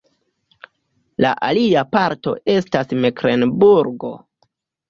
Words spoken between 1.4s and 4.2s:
alia parto estas Meklenburgo.